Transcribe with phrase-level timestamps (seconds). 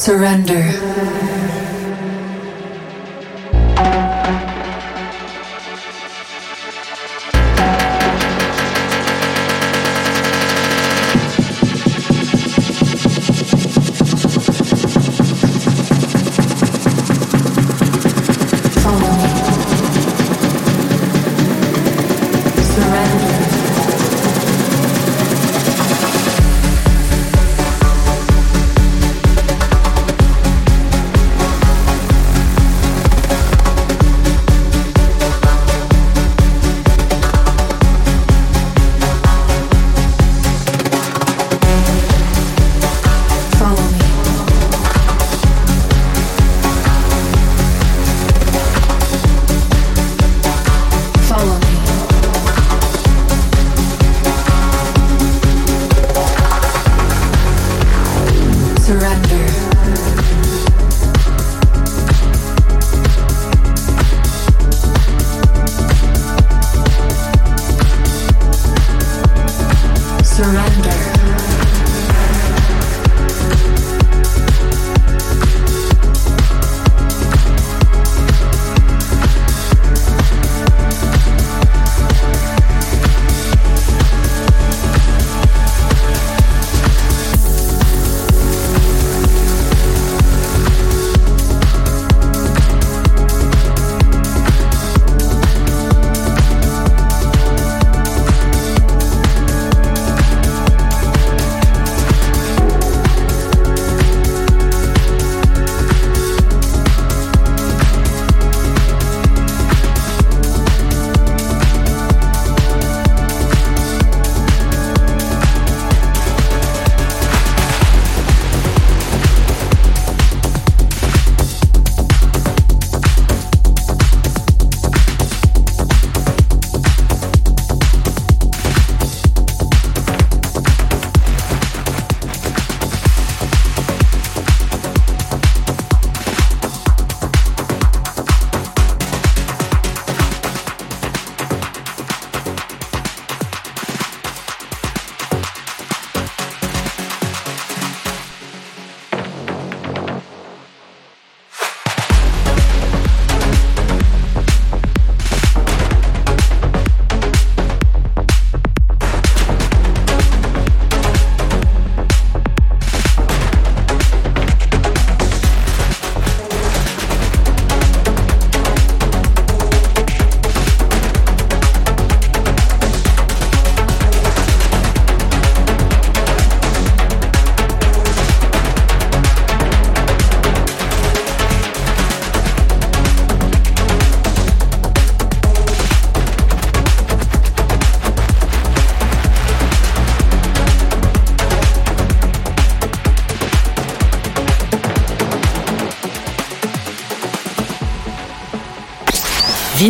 [0.00, 0.64] Surrender.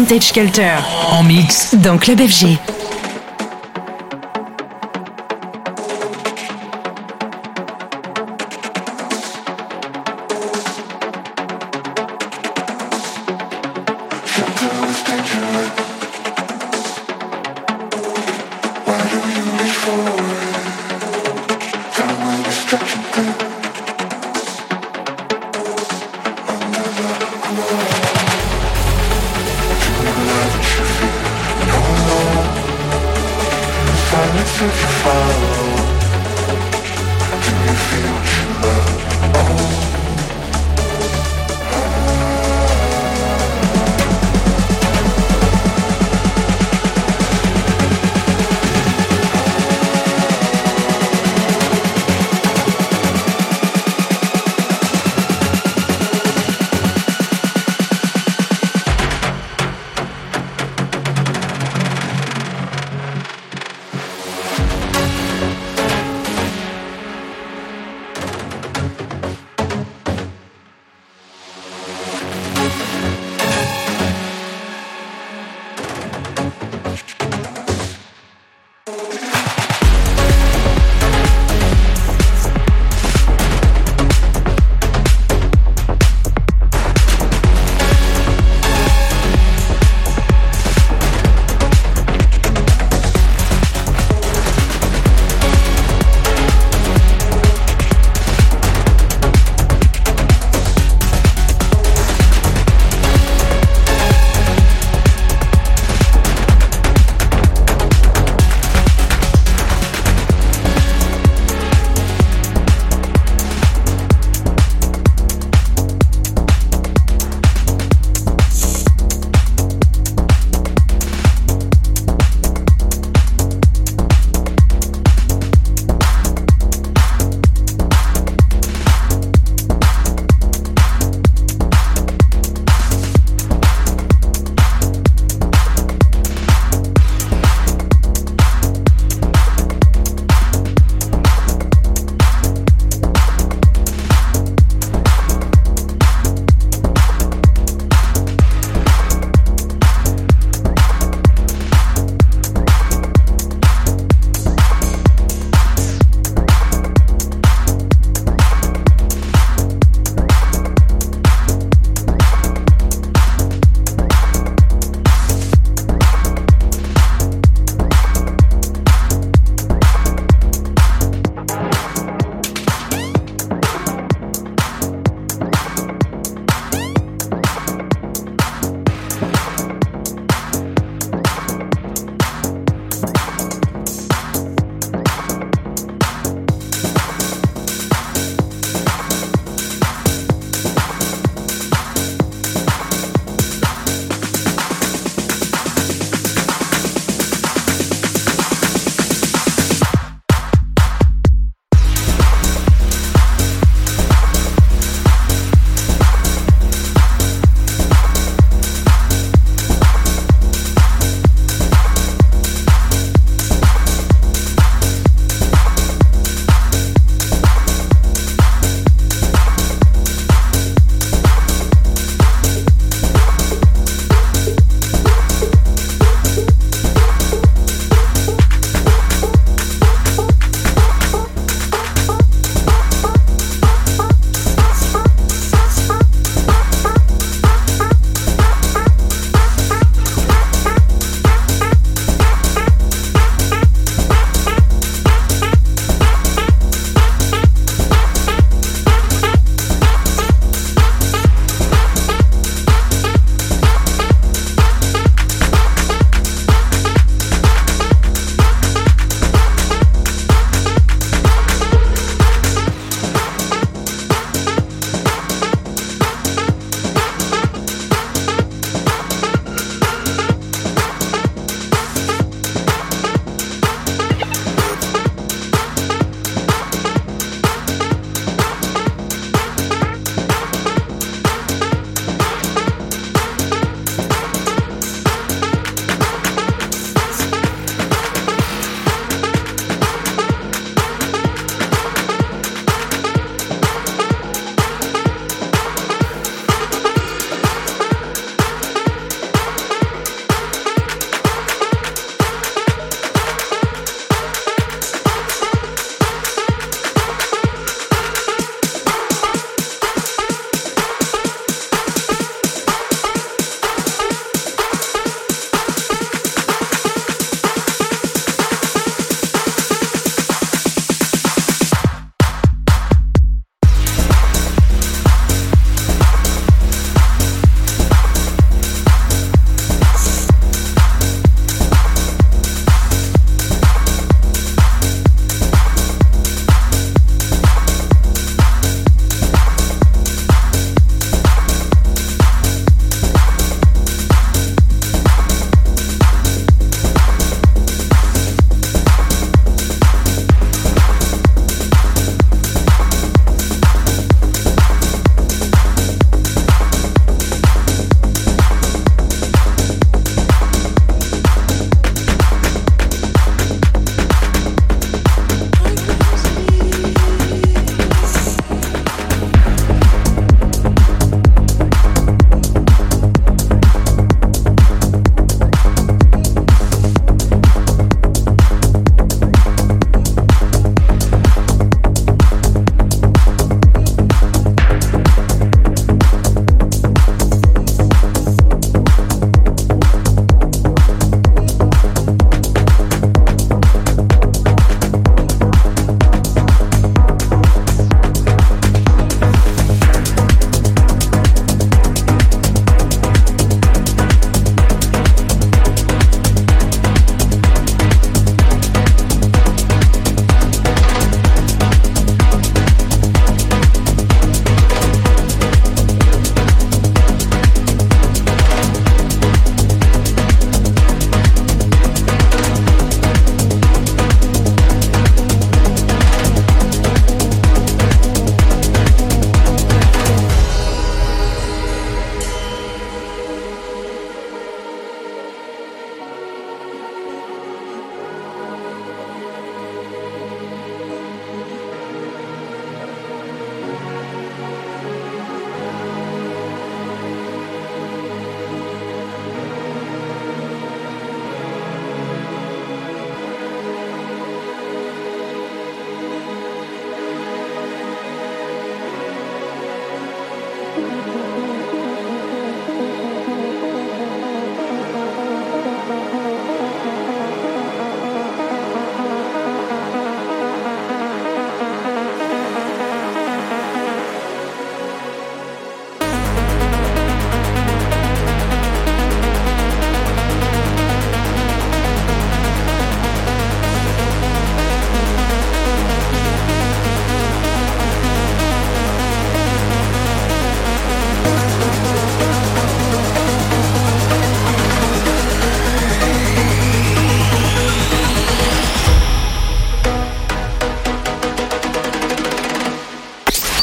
[0.00, 0.82] Vintage Culture.
[1.12, 1.74] En mix.
[1.74, 2.79] Dans Club FG.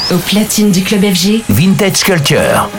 [0.10, 2.70] Au platine du club FG, Vintage Culture.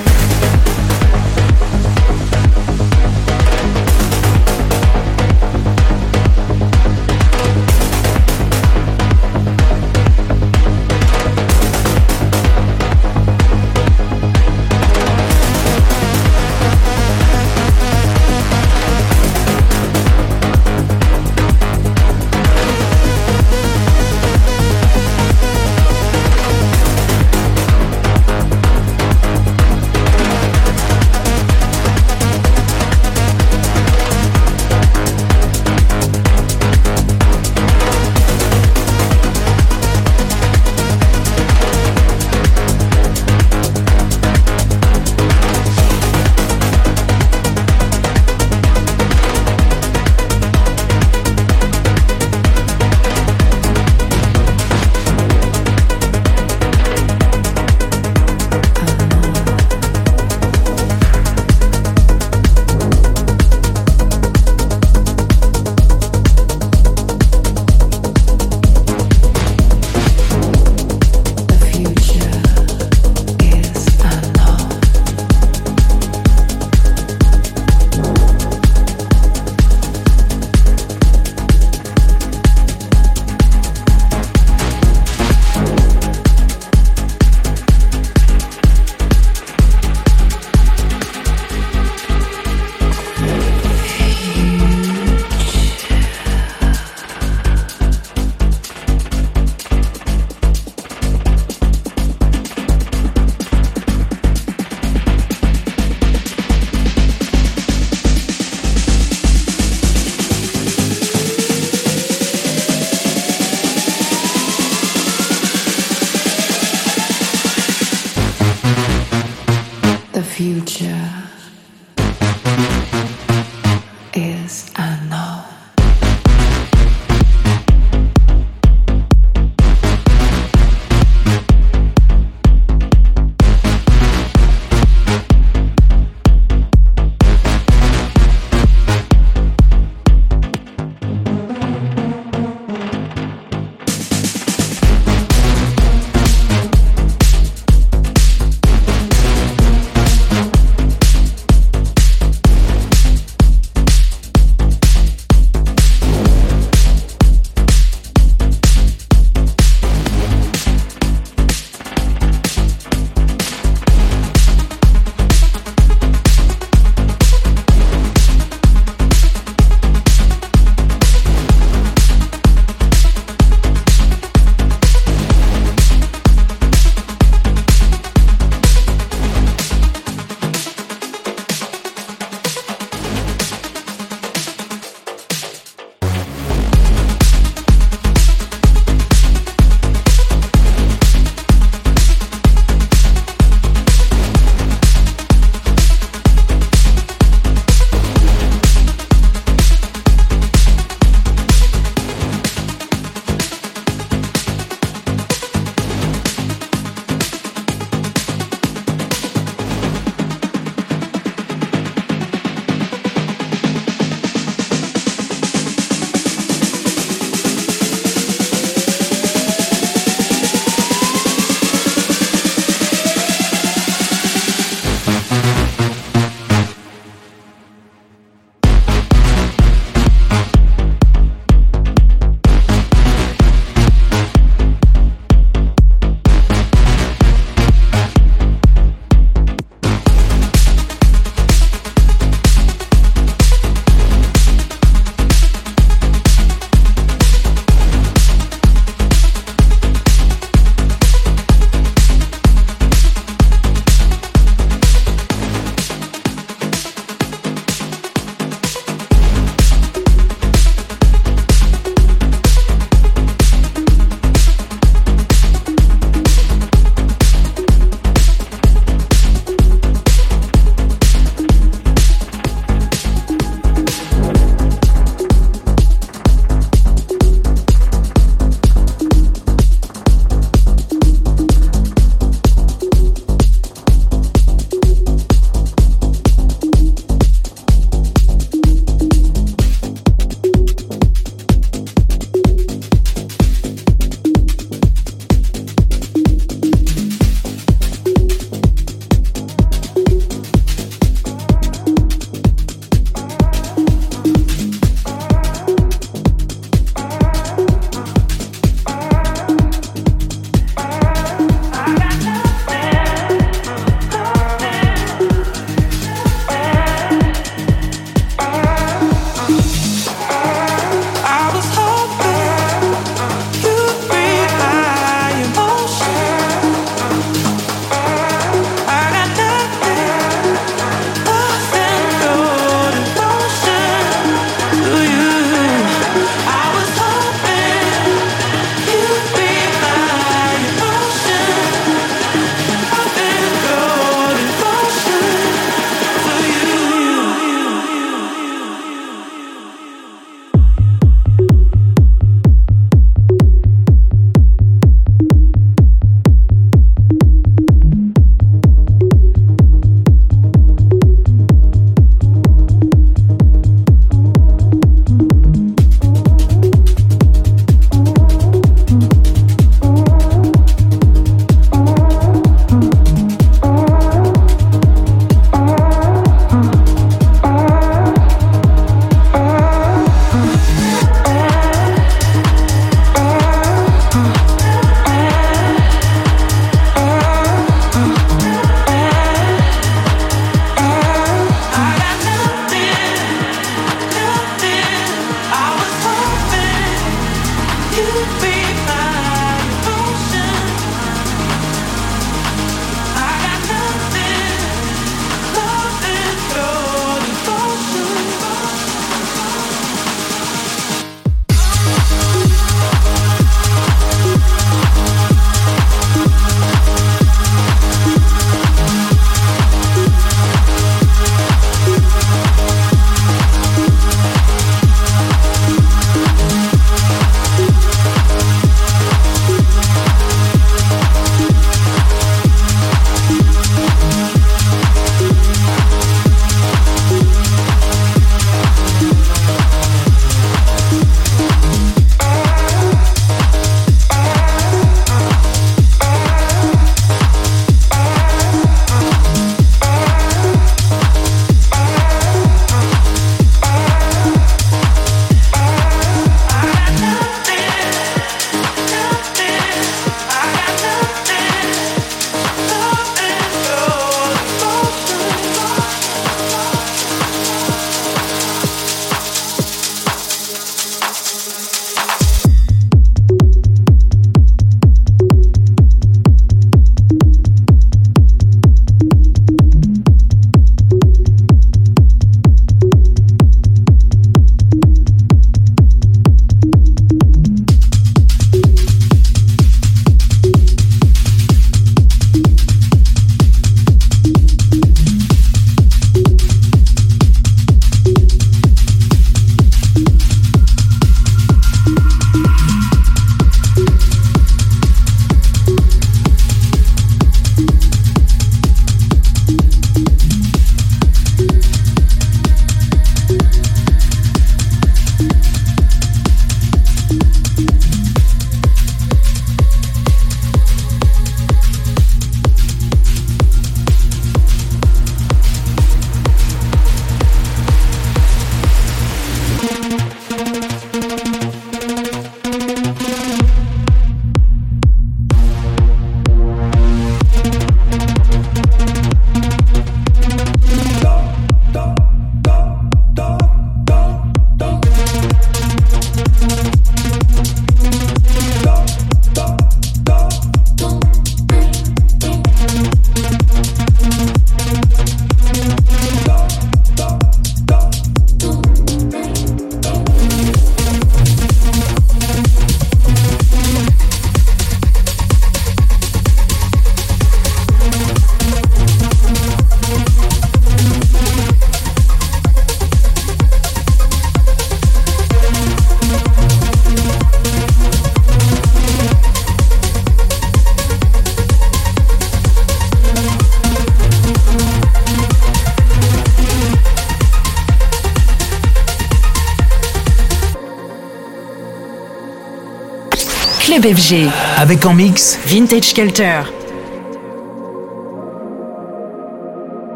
[593.83, 594.29] FG.
[594.57, 596.58] Avec en mix Vintage Culture.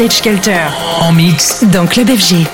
[0.00, 0.72] Vintage Culture.
[1.02, 1.62] En mix.
[1.64, 2.46] Dans Club FG.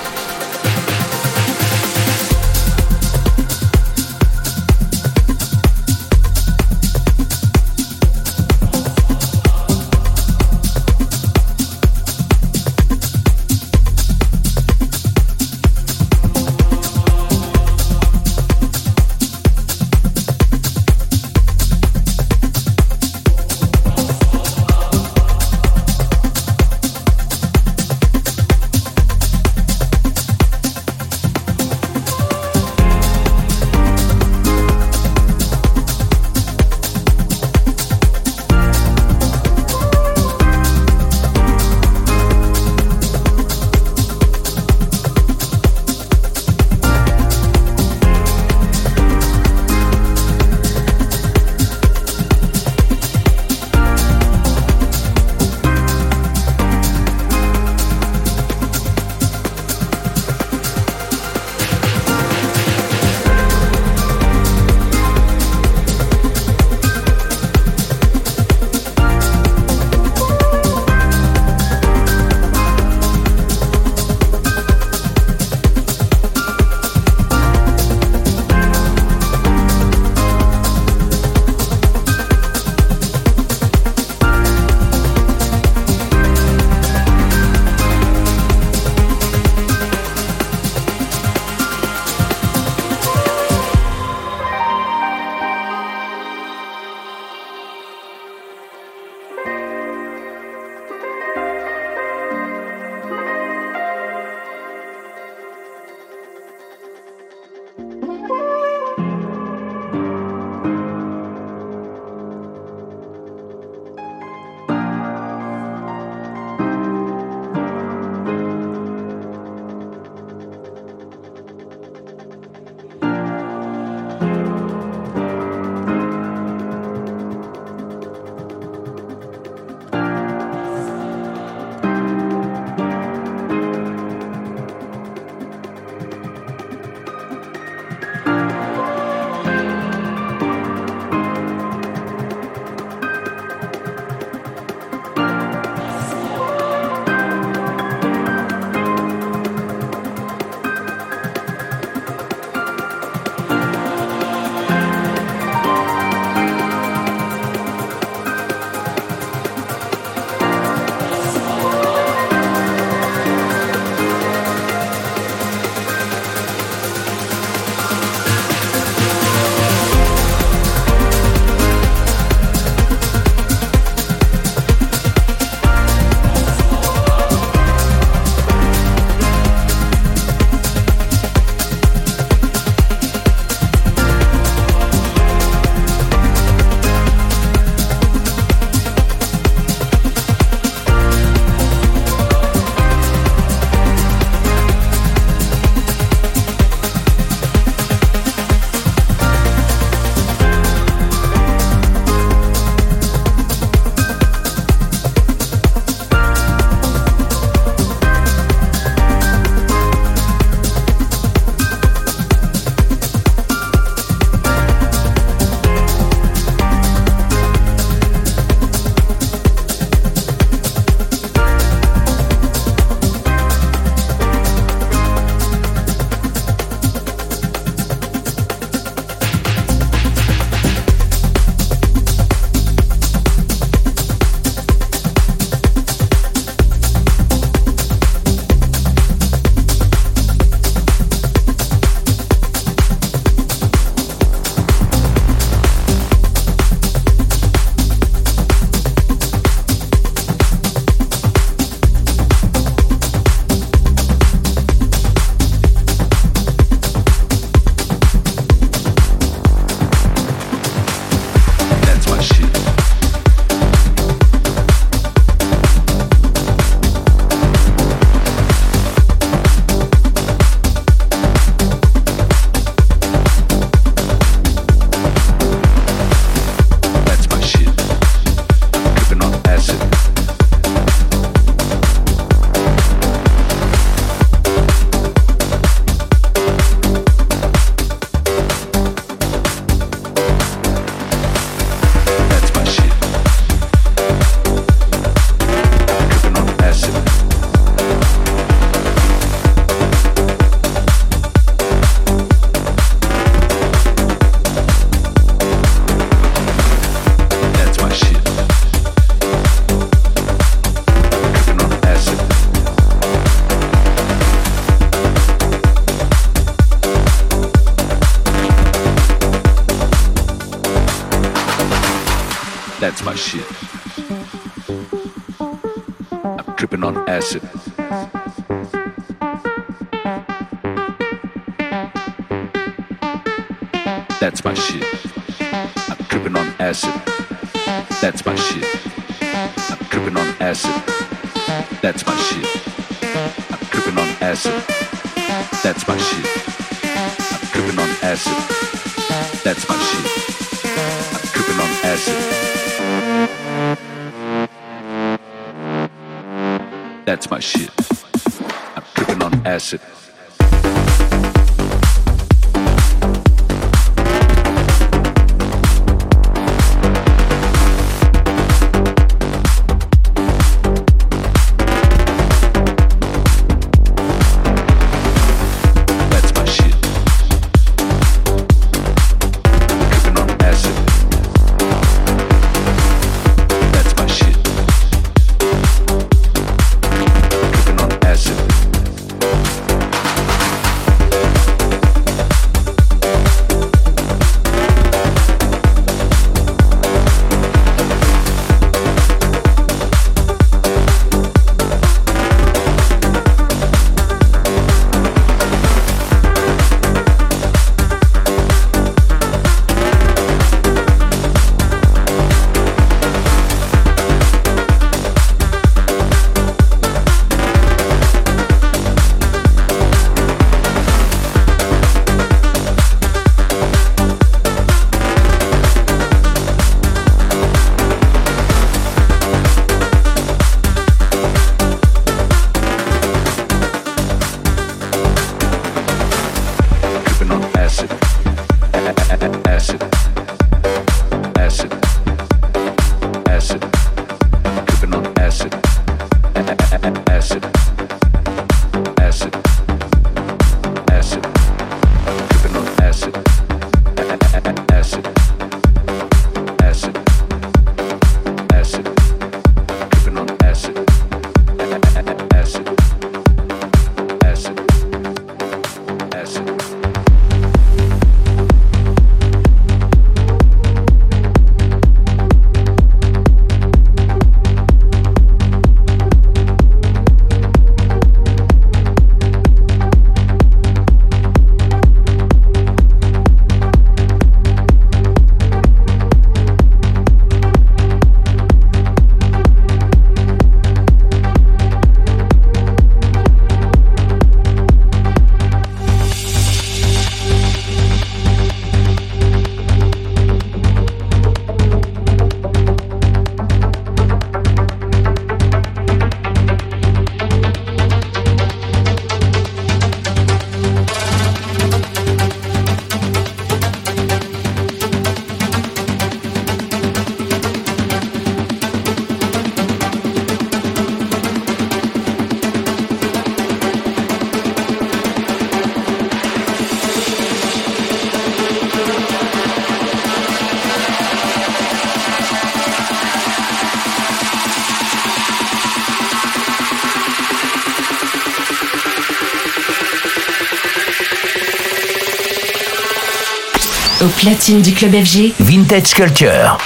[544.55, 546.57] Du club FG, Vintage Culture.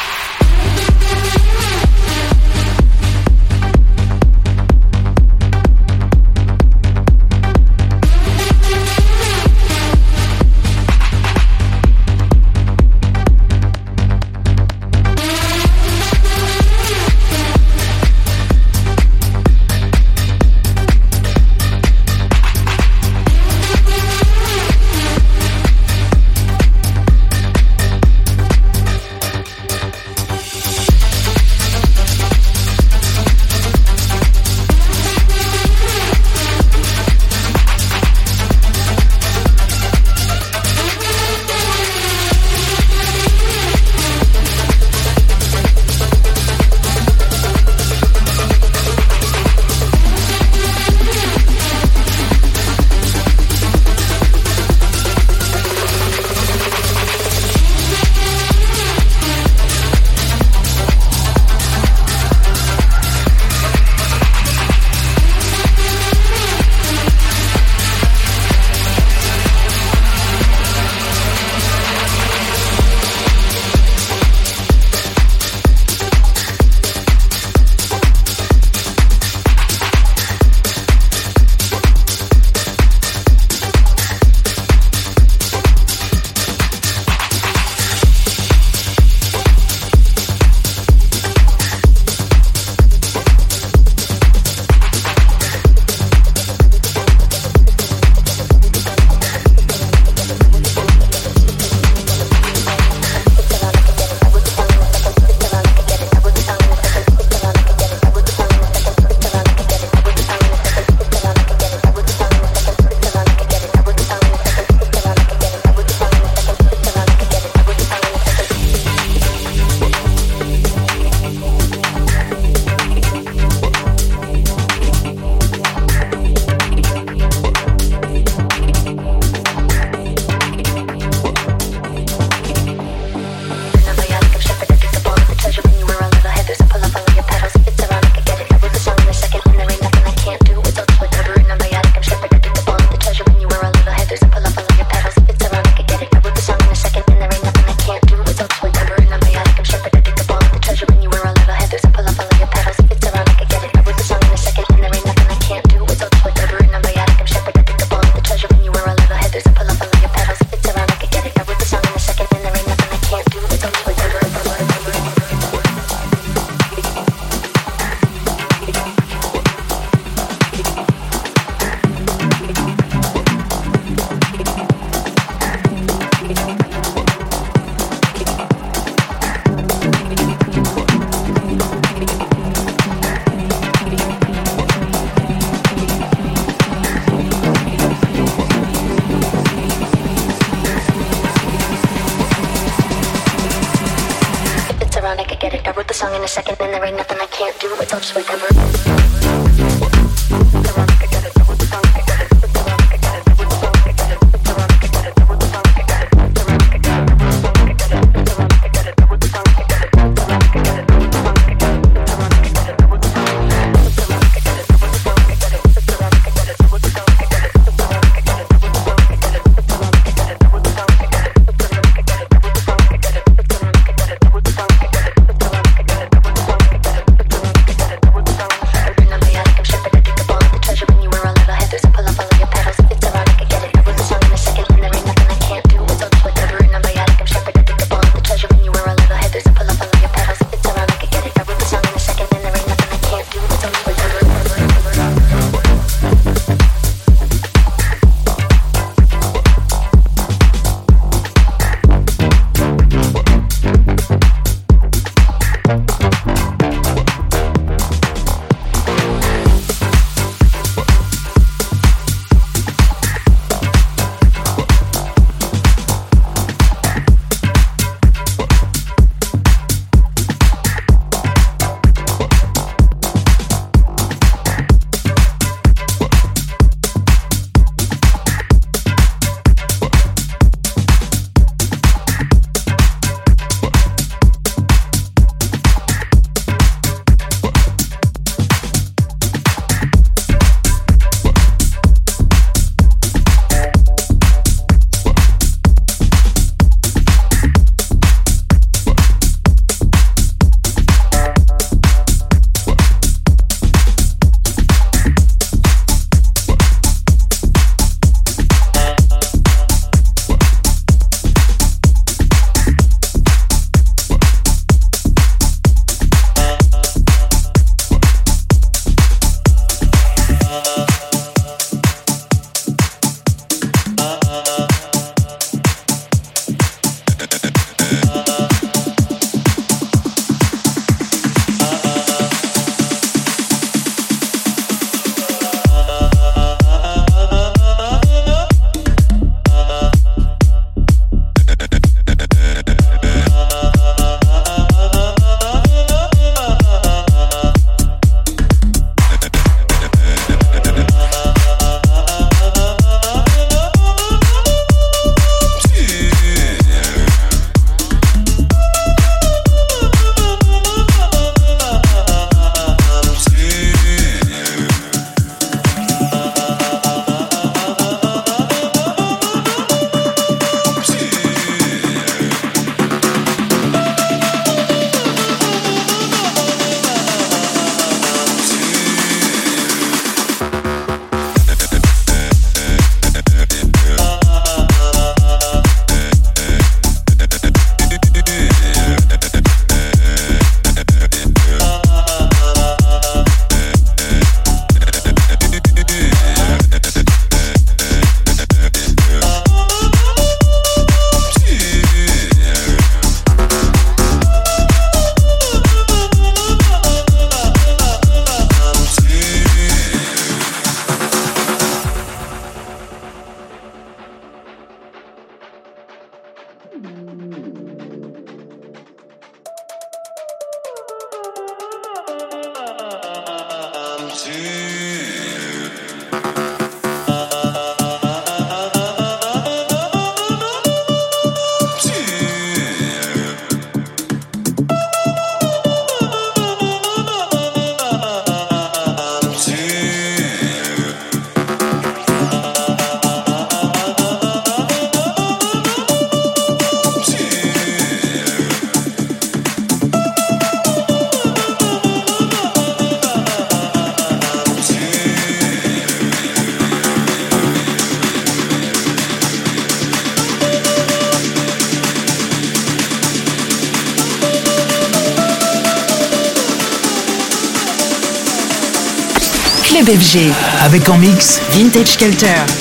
[470.63, 472.60] Avec en mix Vintage Culture.